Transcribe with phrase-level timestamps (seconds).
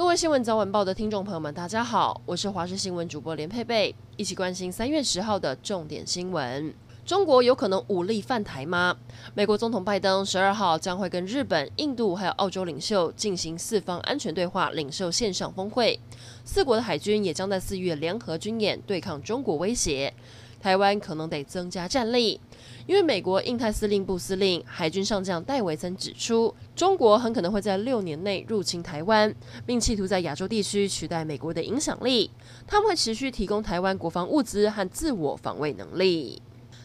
[0.00, 6.72] 各位新闻早晚报的听众朋友们，大家好，我是华视新闻主播连佩佩，一起关心三月十号的重点新闻。
[7.04, 8.96] 中国有可能武力犯台吗？
[9.34, 16.00] 美国总统拜登十二号将会跟日本、印度还有澳洲领袖进行四方安全对话领袖线上峰会，
[16.46, 20.14] 四国的海军也将在四月联合军演对抗中国威胁。
[20.62, 22.38] 台湾可能得增加战力，
[22.86, 29.34] 因为美国印太司令部司令海军上将戴维森指出，中国很可能会在六年内入侵台湾，
[29.66, 32.30] 并企图在亚洲地区取代美国的影响力。
[32.66, 36.40] 他们会持续提供台湾国防物资和自我防卫能力。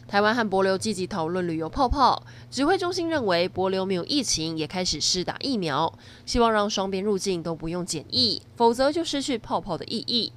[0.06, 2.22] 台湾和帛琉积极讨论旅游泡泡，
[2.52, 10.34] 指挥中心认为帛琉没有疫情，也开始试打疫苗，希望让双边入境都不用检疫，否则就失去泡泡的意义。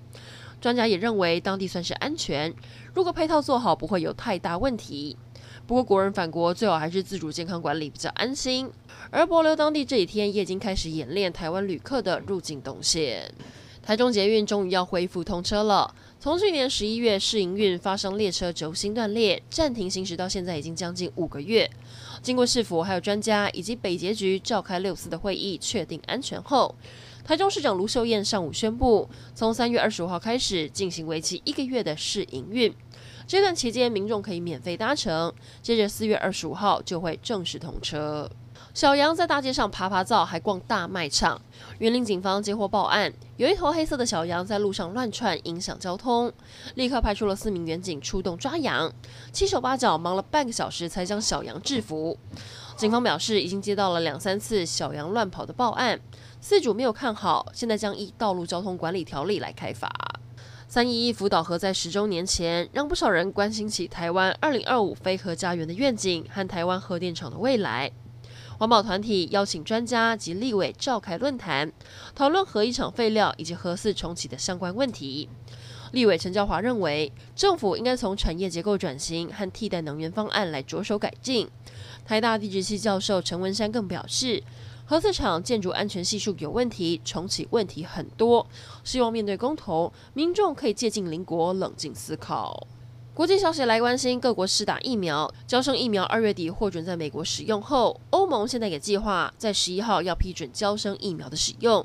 [0.61, 2.55] 专家也认为当地算是安全，
[2.95, 5.17] 如果配套做好，不会有太大问题。
[5.68, 8.70] 不过国人返国最好还是自主健康管理比较安心。
[9.11, 13.30] 而博流当地这几天也已经开始演练台湾旅客的入境动线。
[13.83, 15.94] 台中捷运终于要恢复通车了。
[16.19, 21.70] 从去年十一月试营运发生列车轴心断裂，暂停行驶到现在已经将近五个月。
[22.22, 26.75] 经过市府还有专家以及北捷局召开六次的会议，确定安全后。
[27.25, 32.75] 台中市长卢秀燕上午宣布，从三月二十五号开始进行为期一个月的试营运。
[33.29, 35.31] 这段期间，民众可以免费搭乘。
[35.61, 38.27] 接着四月二十五号就会正式通车。
[38.73, 41.39] 小羊在大街上趴趴走，还逛大卖场。
[41.79, 46.33] 园林警方接获报案，有一头黑色的小羊在路上乱窜，影响交通，
[46.77, 48.91] 立刻派出了四名员警出动抓羊，
[49.31, 52.19] 七手八脚忙了半个小时才将小羊制服。
[52.79, 56.01] 警方表示，已经接到了两三次小羊乱跑的报案。
[56.43, 59.91] 饲主没有看好，现在将依道路交通管理条例来开罚。
[60.70, 67.91] 三一一福岛核灾十周年前，让不少人关心起台湾二零二五非核家园的愿景和台湾核电厂的未来。
[68.58, 71.72] 环保团体邀请专家及立委召开论坛，
[72.14, 75.31] 讨论核一厂废料以及核四重启的相关问题。
[75.93, 81.48] 立委陈椒华认为，政府应该从产业结构转型和替代能源方案来着手改进。
[82.04, 84.43] 台大地质系教授陈文山更表示，
[84.91, 88.47] 核四厂建筑安全系数有问题，重启问题很多。
[88.82, 92.66] 希望面对公投，民众可以借鉴邻国，冷静思考。
[93.12, 101.84] 国际消息来关心，各国施打疫苗，娇生疫苗二月底获准在美国使用后，欧盟现在也计划在十一号要批准娇生疫苗的使用。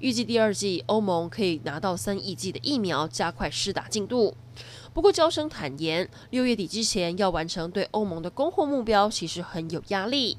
[0.00, 4.34] 预计第二季欧盟可以拿到三亿剂的疫苗，加快施打进度。
[4.92, 10.36] 不过娇生坦言，六月底之前要完成对欧盟的供货目标，其实很有压力。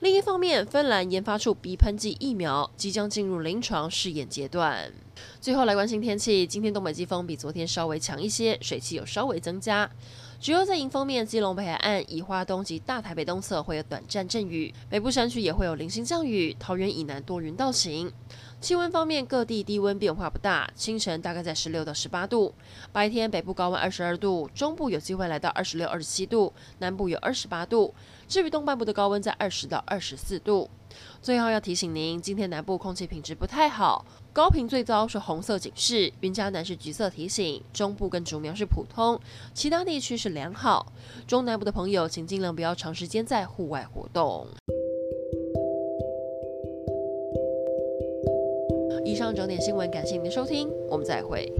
[0.00, 4.92] 另一方面，芬兰研发出鼻喷剂疫苗，即将进入临床试验阶段。
[5.40, 9.90] 最后来关心天气，今天东北季风比昨天稍微强一些，水汽有稍微增加。
[10.40, 16.56] 主要在迎风面，基隆北海岸、宜花东及大台北东侧会有短暂阵雨，北部山区也会有零星降雨。
[16.60, 18.08] 桃园以南多云到晴。
[18.60, 22.54] 气温方面，各地低温变化不大，清晨大概在十六到十八度，
[22.92, 27.92] 白天北部高温二十二度，中部有机会来到二十六、二十七度，南部有二十八度。
[28.28, 30.70] 至于东半部的高温在二十到二十四度。
[31.20, 39.18] 最后要提醒您，今天南部空气品质不太好，高频最糟是红色警示，云嘉南是橘色提醒，中部跟竹苗是普通，
[39.52, 40.92] 其他地区是良好。
[41.26, 44.46] 中南部的朋友请尽量不要长时间在户外活动。
[49.04, 51.50] 以上整点新闻，感谢您的收听，我们再会。